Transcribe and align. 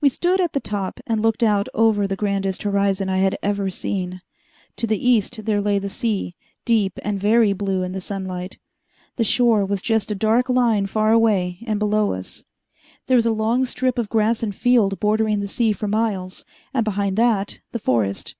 We 0.00 0.08
stood 0.08 0.40
at 0.40 0.52
the 0.52 0.60
top 0.60 1.00
and 1.04 1.20
looked 1.20 1.42
out 1.42 1.66
over 1.74 2.06
the 2.06 2.14
grandest 2.14 2.62
horizon 2.62 3.08
I 3.08 3.16
had 3.16 3.36
ever 3.42 3.70
seen. 3.70 4.22
To 4.76 4.86
the 4.86 5.04
east 5.04 5.46
there 5.46 5.60
lay 5.60 5.80
the 5.80 5.88
sea, 5.88 6.36
deep 6.64 6.96
and 7.02 7.18
very 7.18 7.52
blue 7.52 7.82
in 7.82 7.90
the 7.90 8.00
sunlight. 8.00 8.58
The 9.16 9.24
shore 9.24 9.64
was 9.64 9.82
just 9.82 10.12
a 10.12 10.14
dark 10.14 10.48
line 10.48 10.86
far 10.86 11.10
away 11.10 11.58
and 11.66 11.80
below 11.80 12.12
us. 12.12 12.44
There 13.08 13.16
was 13.16 13.26
a 13.26 13.32
long 13.32 13.64
strip 13.64 13.98
of 13.98 14.08
grass 14.08 14.44
and 14.44 14.54
field 14.54 15.00
bordering 15.00 15.40
the 15.40 15.48
sea 15.48 15.72
for 15.72 15.88
miles, 15.88 16.44
and 16.72 16.84
behind 16.84 17.16
that 17.16 17.58
the 17.72 17.80
forest. 17.80 18.36